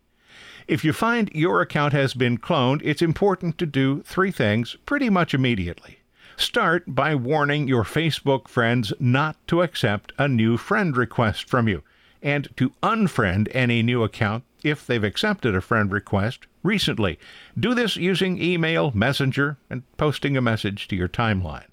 If 0.67 0.83
you 0.83 0.93
find 0.93 1.29
your 1.31 1.61
account 1.61 1.93
has 1.93 2.15
been 2.15 2.39
cloned, 2.39 2.81
it's 2.83 3.03
important 3.03 3.59
to 3.59 3.67
do 3.67 4.01
three 4.01 4.31
things 4.31 4.75
pretty 4.87 5.11
much 5.11 5.35
immediately. 5.35 5.99
Start 6.37 6.83
by 6.87 7.13
warning 7.13 7.67
your 7.67 7.83
Facebook 7.83 8.47
friends 8.47 8.91
not 8.99 9.37
to 9.47 9.61
accept 9.61 10.11
a 10.17 10.27
new 10.27 10.57
friend 10.57 10.97
request 10.97 11.47
from 11.47 11.67
you 11.67 11.83
and 12.19 12.49
to 12.57 12.71
unfriend 12.81 13.47
any 13.51 13.83
new 13.83 14.01
account 14.01 14.43
if 14.63 14.87
they've 14.87 15.03
accepted 15.03 15.55
a 15.55 15.61
friend 15.61 15.91
request 15.91 16.47
recently. 16.63 17.19
Do 17.57 17.75
this 17.75 17.95
using 17.95 18.41
email, 18.41 18.91
messenger, 18.95 19.57
and 19.69 19.83
posting 19.97 20.35
a 20.35 20.41
message 20.41 20.87
to 20.87 20.95
your 20.95 21.07
timeline. 21.07 21.67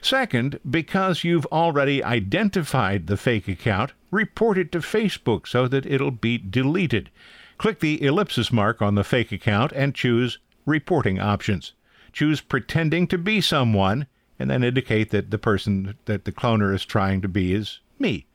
Second, 0.00 0.58
because 0.68 1.24
you've 1.24 1.46
already 1.46 2.02
identified 2.02 3.06
the 3.06 3.18
fake 3.18 3.48
account, 3.48 3.92
report 4.10 4.56
it 4.56 4.72
to 4.72 4.78
Facebook 4.78 5.46
so 5.46 5.68
that 5.68 5.84
it'll 5.84 6.10
be 6.10 6.38
deleted. 6.38 7.10
Click 7.58 7.80
the 7.80 8.02
ellipsis 8.04 8.52
mark 8.52 8.82
on 8.82 8.94
the 8.94 9.04
fake 9.04 9.32
account 9.32 9.72
and 9.72 9.94
choose 9.94 10.38
Reporting 10.66 11.20
Options. 11.20 11.72
Choose 12.12 12.40
Pretending 12.40 13.06
to 13.08 13.18
be 13.18 13.40
someone, 13.40 14.06
and 14.38 14.50
then 14.50 14.64
indicate 14.64 15.10
that 15.10 15.30
the 15.30 15.38
person 15.38 15.96
that 16.06 16.24
the 16.24 16.32
cloner 16.32 16.74
is 16.74 16.84
trying 16.84 17.20
to 17.22 17.28
be 17.28 17.54
is 17.54 17.80
me. 17.98 18.26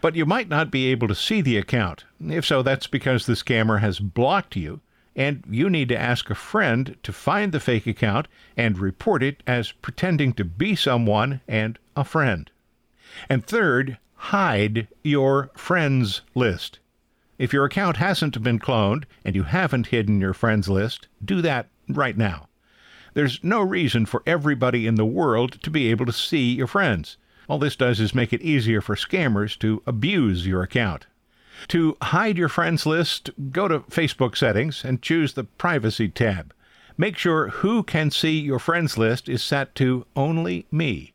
But 0.00 0.14
you 0.14 0.26
might 0.26 0.48
not 0.48 0.70
be 0.70 0.86
able 0.86 1.08
to 1.08 1.14
see 1.14 1.40
the 1.40 1.56
account. 1.56 2.04
If 2.20 2.46
so, 2.46 2.62
that's 2.62 2.86
because 2.86 3.26
the 3.26 3.32
scammer 3.32 3.80
has 3.80 3.98
blocked 3.98 4.54
you, 4.54 4.80
and 5.16 5.42
you 5.50 5.68
need 5.68 5.88
to 5.88 5.98
ask 5.98 6.30
a 6.30 6.34
friend 6.36 6.96
to 7.02 7.12
find 7.12 7.50
the 7.50 7.58
fake 7.58 7.86
account 7.86 8.28
and 8.56 8.78
report 8.78 9.22
it 9.22 9.42
as 9.46 9.72
pretending 9.72 10.32
to 10.34 10.44
be 10.44 10.76
someone 10.76 11.40
and 11.48 11.78
a 11.96 12.04
friend. 12.04 12.50
And 13.28 13.44
third, 13.44 13.98
hide 14.14 14.86
your 15.02 15.50
friends 15.54 16.22
list. 16.36 16.78
If 17.38 17.52
your 17.52 17.64
account 17.64 17.98
hasn't 17.98 18.42
been 18.42 18.58
cloned 18.58 19.04
and 19.24 19.36
you 19.36 19.44
haven't 19.44 19.88
hidden 19.88 20.20
your 20.20 20.34
friends 20.34 20.68
list, 20.68 21.06
do 21.24 21.40
that 21.42 21.68
right 21.88 22.16
now. 22.16 22.48
There's 23.14 23.42
no 23.42 23.62
reason 23.62 24.06
for 24.06 24.22
everybody 24.26 24.86
in 24.86 24.96
the 24.96 25.06
world 25.06 25.62
to 25.62 25.70
be 25.70 25.90
able 25.90 26.06
to 26.06 26.12
see 26.12 26.52
your 26.54 26.66
friends. 26.66 27.16
All 27.48 27.58
this 27.58 27.76
does 27.76 28.00
is 28.00 28.14
make 28.14 28.32
it 28.32 28.42
easier 28.42 28.80
for 28.80 28.96
scammers 28.96 29.58
to 29.60 29.82
abuse 29.86 30.46
your 30.46 30.62
account. 30.62 31.06
To 31.68 31.96
hide 32.02 32.36
your 32.36 32.48
friends 32.48 32.86
list, 32.86 33.30
go 33.50 33.68
to 33.68 33.80
Facebook 33.80 34.36
settings 34.36 34.84
and 34.84 35.02
choose 35.02 35.32
the 35.32 35.44
Privacy 35.44 36.08
tab. 36.08 36.54
Make 36.96 37.16
sure 37.16 37.48
who 37.48 37.82
can 37.82 38.10
see 38.10 38.38
your 38.38 38.58
friends 38.58 38.98
list 38.98 39.28
is 39.28 39.42
set 39.42 39.74
to 39.76 40.06
Only 40.14 40.66
Me. 40.70 41.14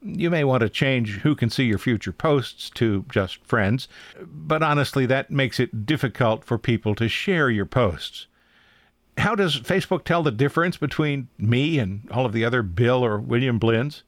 You 0.00 0.30
may 0.30 0.44
want 0.44 0.60
to 0.60 0.68
change 0.68 1.18
who 1.18 1.34
can 1.34 1.50
see 1.50 1.64
your 1.64 1.78
future 1.78 2.12
posts 2.12 2.70
to 2.70 3.04
just 3.10 3.44
friends, 3.44 3.88
but 4.20 4.62
honestly, 4.62 5.06
that 5.06 5.30
makes 5.30 5.58
it 5.58 5.86
difficult 5.86 6.44
for 6.44 6.56
people 6.56 6.94
to 6.94 7.08
share 7.08 7.50
your 7.50 7.66
posts. 7.66 8.26
How 9.18 9.34
does 9.34 9.60
Facebook 9.60 10.04
tell 10.04 10.22
the 10.22 10.30
difference 10.30 10.76
between 10.76 11.28
me 11.36 11.78
and 11.80 12.08
all 12.12 12.24
of 12.24 12.32
the 12.32 12.44
other 12.44 12.62
Bill 12.62 13.04
or 13.04 13.18
William 13.18 13.58
Blinns? 13.58 14.04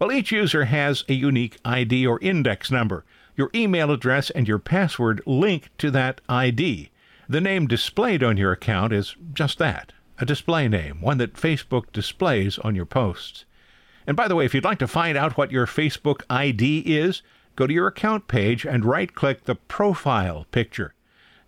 Well, 0.00 0.10
each 0.10 0.32
user 0.32 0.64
has 0.64 1.04
a 1.08 1.14
unique 1.14 1.58
ID 1.64 2.06
or 2.06 2.18
index 2.20 2.70
number. 2.70 3.04
Your 3.36 3.50
email 3.54 3.92
address 3.92 4.30
and 4.30 4.48
your 4.48 4.58
password 4.58 5.22
link 5.26 5.70
to 5.78 5.92
that 5.92 6.20
ID. 6.28 6.90
The 7.28 7.40
name 7.40 7.68
displayed 7.68 8.24
on 8.24 8.36
your 8.36 8.52
account 8.52 8.92
is 8.92 9.14
just 9.32 9.58
that 9.58 9.92
a 10.20 10.26
display 10.26 10.66
name, 10.68 11.00
one 11.00 11.18
that 11.18 11.34
Facebook 11.34 11.92
displays 11.92 12.58
on 12.58 12.74
your 12.74 12.86
posts. 12.86 13.44
And 14.08 14.16
by 14.16 14.26
the 14.26 14.34
way, 14.34 14.46
if 14.46 14.54
you'd 14.54 14.64
like 14.64 14.78
to 14.78 14.88
find 14.88 15.18
out 15.18 15.36
what 15.36 15.52
your 15.52 15.66
Facebook 15.66 16.22
ID 16.30 16.78
is, 16.86 17.20
go 17.56 17.66
to 17.66 17.74
your 17.74 17.88
account 17.88 18.26
page 18.26 18.64
and 18.64 18.82
right 18.86 19.14
click 19.14 19.44
the 19.44 19.54
profile 19.54 20.46
picture. 20.50 20.94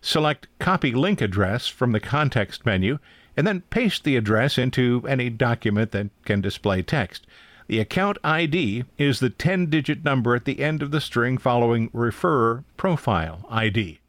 Select 0.02 0.46
Copy 0.58 0.92
Link 0.92 1.22
Address 1.22 1.68
from 1.68 1.92
the 1.92 2.00
context 2.00 2.66
menu, 2.66 2.98
and 3.34 3.46
then 3.46 3.62
paste 3.70 4.04
the 4.04 4.14
address 4.14 4.58
into 4.58 5.02
any 5.08 5.30
document 5.30 5.92
that 5.92 6.10
can 6.26 6.42
display 6.42 6.82
text. 6.82 7.26
The 7.66 7.80
account 7.80 8.18
ID 8.22 8.84
is 8.98 9.20
the 9.20 9.30
10 9.30 9.70
digit 9.70 10.04
number 10.04 10.34
at 10.34 10.44
the 10.44 10.60
end 10.60 10.82
of 10.82 10.90
the 10.90 11.00
string 11.00 11.38
following 11.38 11.88
referrer 11.90 12.64
profile 12.76 13.46
ID. 13.48 14.00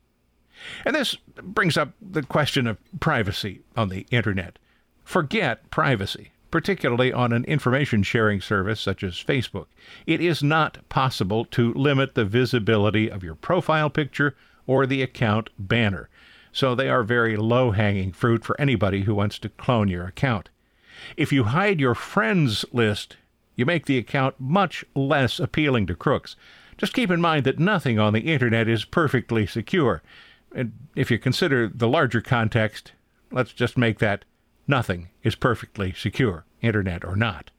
And 0.84 0.94
this 0.94 1.16
brings 1.42 1.78
up 1.78 1.94
the 2.02 2.24
question 2.24 2.68
of 2.68 2.78
privacy 3.00 3.62
on 3.78 3.88
the 3.88 4.06
Internet. 4.12 4.60
Forget 5.06 5.72
privacy 5.72 6.32
particularly 6.52 7.12
on 7.12 7.32
an 7.32 7.46
information 7.46 8.04
sharing 8.04 8.42
service 8.42 8.80
such 8.80 9.04
as 9.04 9.14
Facebook. 9.14 9.68
It 10.06 10.22
is 10.22 10.44
not 10.44 10.78
possible 10.90 11.46
to 11.46 11.74
limit 11.74 12.14
the 12.14 12.26
visibility 12.26 13.10
of 13.10 13.24
your 13.24 13.36
profile 13.36 13.90
picture 13.90 14.36
or 14.68 14.86
the 14.86 15.02
account 15.02 15.50
banner, 15.58 16.10
so 16.52 16.76
they 16.76 16.90
are 16.90 17.04
very 17.04 17.38
low 17.38 17.72
hanging 17.72 18.12
fruit 18.12 18.44
for 18.44 18.60
anybody 18.60 19.04
who 19.04 19.16
wants 19.16 19.40
to 19.40 19.50
clone 19.50 19.88
your 19.88 20.06
account. 20.06 20.50
If 21.18 21.32
you 21.32 21.46
hide 21.46 21.80
your 21.80 21.96
friends 21.96 22.66
list, 22.72 23.18
you 23.56 23.66
make 23.66 23.86
the 23.86 23.98
account 23.98 24.36
much 24.40 24.86
less 24.96 25.40
appealing 25.40 25.88
to 25.88 25.96
crooks. 25.96 26.36
Just 26.78 26.94
keep 26.94 27.12
in 27.12 27.22
mind 27.22 27.46
that 27.46 27.60
nothing 27.60 28.00
on 28.00 28.14
the 28.14 28.22
internet 28.22 28.68
is 28.68 28.86
perfectly 28.86 29.46
secure. 29.46 30.02
And 30.54 30.74
if 30.96 31.10
you 31.10 31.18
consider 31.18 31.68
the 31.68 31.88
larger 31.88 32.22
context, 32.22 32.92
let's 33.32 33.54
just 33.54 33.78
make 33.78 34.00
that 34.00 34.26
Nothing 34.72 35.10
is 35.22 35.36
perfectly 35.36 35.92
secure, 35.92 36.46
internet 36.62 37.04
or 37.04 37.18
not. 37.18 37.52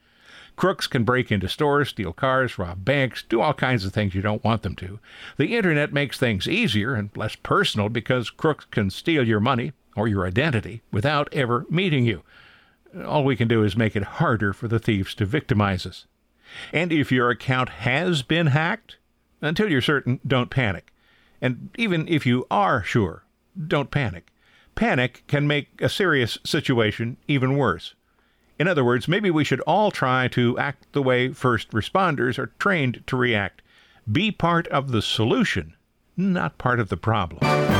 Crooks 0.57 0.87
can 0.87 1.05
break 1.05 1.31
into 1.31 1.47
stores, 1.47 1.91
steal 1.91 2.15
cars, 2.15 2.57
rob 2.59 2.87
banks, 2.87 3.23
do 3.23 3.43
all 3.43 3.53
kinds 3.53 3.85
of 3.85 3.93
things 3.93 4.15
you 4.15 4.23
don't 4.23 4.43
want 4.43 4.63
them 4.63 4.75
to. 4.77 4.99
The 5.37 5.55
internet 5.55 5.93
makes 5.93 6.19
things 6.19 6.49
easier 6.49 6.95
and 6.95 7.15
less 7.15 7.37
personal 7.37 7.91
because 7.91 8.31
crooks 8.31 8.65
can 8.65 8.89
steal 8.89 9.29
your 9.29 9.41
money 9.41 9.73
or 9.95 10.09
your 10.09 10.27
identity 10.27 10.81
without 10.91 11.29
ever 11.35 11.67
meeting 11.69 12.07
you. 12.07 12.23
All 13.05 13.25
we 13.25 13.37
can 13.37 13.47
do 13.47 13.63
is 13.63 13.77
make 13.77 13.95
it 13.95 14.17
harder 14.17 14.55
for 14.55 14.67
the 14.67 14.79
thieves 14.79 15.15
to 15.17 15.27
victimize 15.27 15.85
us. 15.85 16.07
And 16.73 16.91
if 16.91 17.13
your 17.13 17.29
account 17.29 17.69
has 17.69 18.23
been 18.23 18.47
hacked, 18.47 18.97
until 19.43 19.71
you're 19.71 19.83
certain, 19.83 20.19
don't 20.27 20.49
panic. 20.49 20.95
And 21.43 21.69
even 21.77 22.09
if 22.09 22.25
you 22.25 22.47
are 22.51 22.83
sure, 22.83 23.27
don't 23.67 23.91
panic. 23.91 24.32
Panic 24.75 25.25
can 25.27 25.47
make 25.47 25.81
a 25.81 25.89
serious 25.89 26.39
situation 26.45 27.17
even 27.29 27.57
worse. 27.57 27.95
In 28.59 28.69
other 28.69 28.85
words, 28.85 29.09
maybe 29.09 29.31
we 29.31 29.45
should 29.45 29.61
all 29.61 29.91
try 29.91 30.29
to 30.29 30.59
act 30.59 30.87
the 30.93 31.03
way 31.03 31.33
first 31.33 31.71
responders 31.71 32.39
are 32.39 32.53
trained 32.59 33.03
to 33.07 33.17
react. 33.17 33.63
Be 34.11 34.31
part 34.31 34.67
of 34.69 34.93
the 34.93 35.03
solution, 35.03 35.75
not 36.17 36.59
part 36.59 36.81
of 36.81 36.89
the 36.89 36.97
problem. 36.97 37.72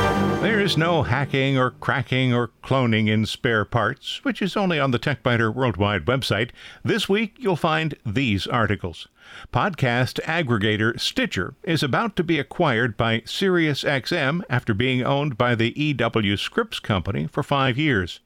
There 0.43 0.59
is 0.59 0.77
no 0.77 1.03
hacking 1.03 1.57
or 1.57 1.69
cracking 1.71 2.33
or 2.33 2.49
cloning 2.61 3.07
in 3.07 3.25
spare 3.25 3.63
parts, 3.63 4.21
which 4.25 4.41
is 4.41 4.57
only 4.57 4.77
on 4.77 4.91
the 4.91 4.99
TechByter 4.99 5.55
Worldwide 5.55 6.03
website. 6.03 6.49
This 6.83 7.07
week, 7.07 7.35
you'll 7.39 7.55
find 7.55 7.95
these 8.05 8.45
articles. 8.45 9.07
Podcast 9.53 10.19
aggregator 10.23 10.99
Stitcher 10.99 11.55
is 11.63 11.81
about 11.81 12.17
to 12.17 12.25
be 12.25 12.39
acquired 12.39 12.97
by 12.97 13.21
SiriusXM 13.21 14.41
after 14.49 14.73
being 14.73 15.01
owned 15.01 15.37
by 15.37 15.55
the 15.55 15.71
EW 15.79 16.35
Scripps 16.35 16.81
Company 16.81 17.25
for 17.25 17.41
five 17.41 17.77
years. 17.77 18.19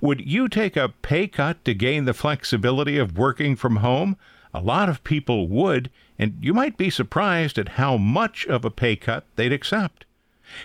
Would 0.00 0.26
you 0.26 0.48
take 0.48 0.78
a 0.78 0.88
pay 0.88 1.28
cut 1.28 1.62
to 1.66 1.74
gain 1.74 2.06
the 2.06 2.14
flexibility 2.14 2.96
of 2.96 3.18
working 3.18 3.54
from 3.54 3.76
home? 3.76 4.16
A 4.54 4.62
lot 4.62 4.88
of 4.88 5.04
people 5.04 5.46
would, 5.48 5.90
and 6.18 6.38
you 6.40 6.54
might 6.54 6.78
be 6.78 6.88
surprised 6.88 7.58
at 7.58 7.76
how 7.76 7.98
much 7.98 8.46
of 8.46 8.64
a 8.64 8.70
pay 8.70 8.96
cut 8.96 9.26
they'd 9.36 9.52
accept. 9.52 10.06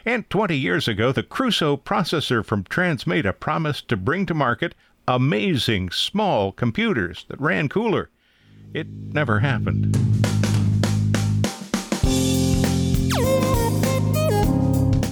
And 0.06 0.30
20 0.30 0.58
years 0.58 0.88
ago, 0.88 1.12
the 1.12 1.24
Crusoe 1.24 1.78
processor 1.78 2.46
from 2.46 2.64
Transmeta 2.64 3.40
promised 3.40 3.88
to 3.90 3.98
bring 3.98 4.26
to 4.26 4.34
market 4.34 4.76
amazing 5.08 5.92
small 5.92 6.52
computers 6.52 7.26
that 7.30 7.40
ran 7.40 7.70
cooler. 7.70 8.10
It 8.74 8.88
never 8.90 9.40
happened. 9.40 9.96